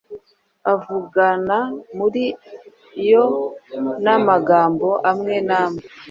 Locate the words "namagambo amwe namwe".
4.03-5.83